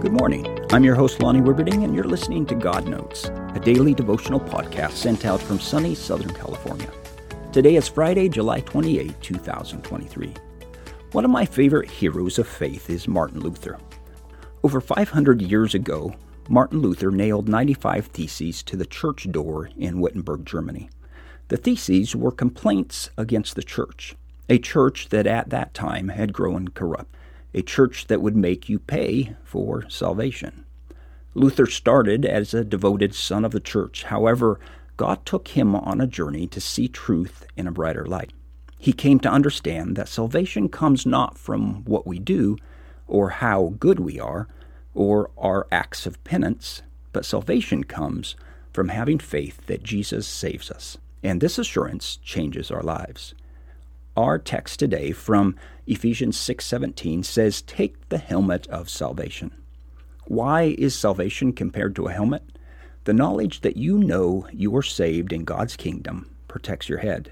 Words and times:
Good 0.00 0.12
morning. 0.12 0.46
I'm 0.70 0.84
your 0.84 0.94
host, 0.94 1.20
Lonnie 1.20 1.40
Wibberding, 1.40 1.82
and 1.82 1.92
you're 1.92 2.04
listening 2.04 2.46
to 2.46 2.54
God 2.54 2.86
Notes, 2.86 3.24
a 3.56 3.58
daily 3.58 3.94
devotional 3.94 4.38
podcast 4.38 4.92
sent 4.92 5.26
out 5.26 5.42
from 5.42 5.58
sunny 5.58 5.96
Southern 5.96 6.32
California. 6.32 6.88
Today 7.50 7.74
is 7.74 7.88
Friday, 7.88 8.28
July 8.28 8.60
28, 8.60 9.20
2023. 9.20 10.34
One 11.10 11.24
of 11.24 11.32
my 11.32 11.44
favorite 11.44 11.90
heroes 11.90 12.38
of 12.38 12.46
faith 12.46 12.88
is 12.88 13.08
Martin 13.08 13.40
Luther. 13.40 13.76
Over 14.62 14.80
500 14.80 15.42
years 15.42 15.74
ago, 15.74 16.14
Martin 16.48 16.78
Luther 16.78 17.10
nailed 17.10 17.48
95 17.48 18.06
theses 18.06 18.62
to 18.62 18.76
the 18.76 18.86
church 18.86 19.28
door 19.32 19.68
in 19.76 20.00
Wittenberg, 20.00 20.46
Germany. 20.46 20.90
The 21.48 21.56
theses 21.56 22.14
were 22.14 22.30
complaints 22.30 23.10
against 23.18 23.56
the 23.56 23.64
church, 23.64 24.14
a 24.48 24.60
church 24.60 25.08
that 25.08 25.26
at 25.26 25.50
that 25.50 25.74
time 25.74 26.10
had 26.10 26.32
grown 26.32 26.68
corrupt 26.68 27.16
a 27.54 27.62
church 27.62 28.06
that 28.06 28.20
would 28.20 28.36
make 28.36 28.68
you 28.68 28.78
pay 28.78 29.36
for 29.44 29.88
salvation. 29.88 30.64
Luther 31.34 31.66
started 31.66 32.24
as 32.24 32.52
a 32.52 32.64
devoted 32.64 33.14
son 33.14 33.44
of 33.44 33.52
the 33.52 33.60
church. 33.60 34.04
However, 34.04 34.58
God 34.96 35.24
took 35.24 35.48
him 35.48 35.76
on 35.76 36.00
a 36.00 36.06
journey 36.06 36.46
to 36.48 36.60
see 36.60 36.88
truth 36.88 37.46
in 37.56 37.66
a 37.66 37.72
brighter 37.72 38.04
light. 38.04 38.32
He 38.78 38.92
came 38.92 39.20
to 39.20 39.30
understand 39.30 39.96
that 39.96 40.08
salvation 40.08 40.68
comes 40.68 41.06
not 41.06 41.38
from 41.38 41.84
what 41.84 42.06
we 42.06 42.18
do 42.18 42.56
or 43.06 43.30
how 43.30 43.74
good 43.78 44.00
we 44.00 44.18
are 44.20 44.48
or 44.94 45.30
our 45.38 45.66
acts 45.70 46.06
of 46.06 46.22
penance, 46.24 46.82
but 47.12 47.24
salvation 47.24 47.84
comes 47.84 48.36
from 48.72 48.88
having 48.88 49.18
faith 49.18 49.64
that 49.66 49.82
Jesus 49.82 50.26
saves 50.26 50.70
us. 50.70 50.98
And 51.22 51.40
this 51.40 51.58
assurance 51.58 52.16
changes 52.16 52.70
our 52.70 52.82
lives. 52.82 53.34
Our 54.18 54.40
text 54.40 54.80
today 54.80 55.12
from 55.12 55.54
Ephesians 55.86 56.36
6:17 56.36 57.22
says, 57.22 57.62
"Take 57.62 58.08
the 58.08 58.18
helmet 58.18 58.66
of 58.66 58.90
salvation." 58.90 59.52
Why 60.24 60.74
is 60.76 60.96
salvation 60.96 61.52
compared 61.52 61.94
to 61.94 62.08
a 62.08 62.12
helmet? 62.12 62.42
The 63.04 63.12
knowledge 63.12 63.60
that 63.60 63.76
you 63.76 63.96
know 63.96 64.48
you 64.52 64.74
are 64.74 64.82
saved 64.82 65.32
in 65.32 65.44
God's 65.44 65.76
kingdom 65.76 66.26
protects 66.48 66.88
your 66.88 66.98
head. 66.98 67.30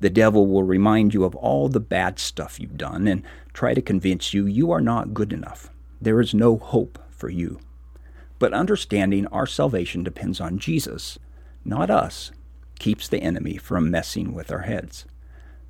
The 0.00 0.10
devil 0.10 0.48
will 0.48 0.64
remind 0.64 1.14
you 1.14 1.22
of 1.22 1.36
all 1.36 1.68
the 1.68 1.78
bad 1.78 2.18
stuff 2.18 2.58
you've 2.58 2.76
done 2.76 3.06
and 3.06 3.22
try 3.52 3.72
to 3.72 3.80
convince 3.80 4.34
you 4.34 4.44
you 4.44 4.72
are 4.72 4.80
not 4.80 5.14
good 5.14 5.32
enough. 5.32 5.70
There 6.02 6.20
is 6.20 6.34
no 6.34 6.56
hope 6.56 6.98
for 7.10 7.28
you. 7.28 7.60
But 8.40 8.52
understanding 8.52 9.28
our 9.28 9.46
salvation 9.46 10.02
depends 10.02 10.40
on 10.40 10.58
Jesus, 10.58 11.16
not 11.64 11.90
us, 11.90 12.32
keeps 12.80 13.06
the 13.06 13.22
enemy 13.22 13.56
from 13.56 13.88
messing 13.88 14.34
with 14.34 14.50
our 14.50 14.62
heads. 14.62 15.04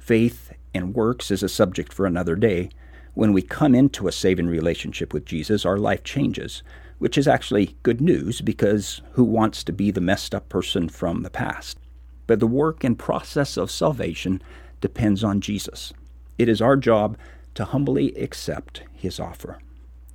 Faith 0.04 0.52
and 0.74 0.94
works 0.94 1.30
is 1.30 1.42
a 1.42 1.48
subject 1.48 1.90
for 1.90 2.04
another 2.04 2.36
day. 2.36 2.68
When 3.14 3.32
we 3.32 3.40
come 3.40 3.74
into 3.74 4.06
a 4.06 4.12
saving 4.12 4.48
relationship 4.48 5.14
with 5.14 5.24
Jesus, 5.24 5.64
our 5.64 5.78
life 5.78 6.04
changes, 6.04 6.62
which 6.98 7.16
is 7.16 7.26
actually 7.26 7.78
good 7.82 8.02
news 8.02 8.42
because 8.42 9.00
who 9.12 9.24
wants 9.24 9.64
to 9.64 9.72
be 9.72 9.90
the 9.90 10.02
messed 10.02 10.34
up 10.34 10.50
person 10.50 10.90
from 10.90 11.22
the 11.22 11.30
past? 11.30 11.78
But 12.26 12.38
the 12.38 12.46
work 12.46 12.84
and 12.84 12.98
process 12.98 13.56
of 13.56 13.70
salvation 13.70 14.42
depends 14.82 15.24
on 15.24 15.40
Jesus. 15.40 15.94
It 16.36 16.50
is 16.50 16.60
our 16.60 16.76
job 16.76 17.16
to 17.54 17.64
humbly 17.64 18.14
accept 18.16 18.82
his 18.92 19.18
offer. 19.18 19.58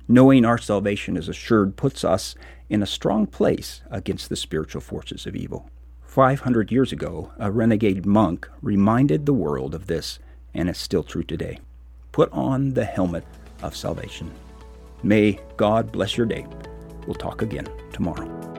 Knowing 0.06 0.44
our 0.44 0.58
salvation 0.58 1.16
is 1.16 1.28
assured 1.28 1.74
puts 1.74 2.04
us 2.04 2.36
in 2.68 2.80
a 2.80 2.86
strong 2.86 3.26
place 3.26 3.82
against 3.90 4.28
the 4.28 4.36
spiritual 4.36 4.82
forces 4.82 5.26
of 5.26 5.34
evil. 5.34 5.68
500 6.10 6.72
years 6.72 6.90
ago, 6.90 7.30
a 7.38 7.52
renegade 7.52 8.04
monk 8.04 8.48
reminded 8.62 9.26
the 9.26 9.32
world 9.32 9.76
of 9.76 9.86
this, 9.86 10.18
and 10.52 10.68
it's 10.68 10.80
still 10.80 11.04
true 11.04 11.22
today. 11.22 11.60
Put 12.10 12.32
on 12.32 12.74
the 12.74 12.84
helmet 12.84 13.22
of 13.62 13.76
salvation. 13.76 14.32
May 15.04 15.38
God 15.56 15.92
bless 15.92 16.16
your 16.16 16.26
day. 16.26 16.48
We'll 17.06 17.14
talk 17.14 17.42
again 17.42 17.68
tomorrow. 17.92 18.49